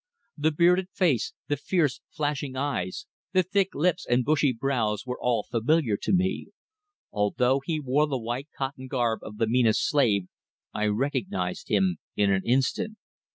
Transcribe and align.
The 0.35 0.49
bearded 0.49 0.87
face, 0.89 1.33
the 1.47 1.55
fierce, 1.57 2.01
flashing 2.09 2.55
eyes, 2.55 3.05
the 3.33 3.43
thick 3.43 3.75
lips 3.75 4.03
and 4.09 4.25
bushy 4.25 4.51
brows 4.51 5.05
were 5.05 5.21
all 5.21 5.43
familiar 5.43 5.95
to 5.97 6.11
me. 6.11 6.47
Although 7.11 7.61
he 7.63 7.79
wore 7.79 8.07
the 8.07 8.17
white 8.17 8.47
cotton 8.57 8.87
garb 8.87 9.19
of 9.21 9.37
the 9.37 9.45
meanest 9.45 9.87
slave, 9.87 10.25
I 10.73 10.87
recognised 10.87 11.67
him 11.69 11.97
in 12.15 12.31
an 12.31 12.41
instant. 12.43 12.97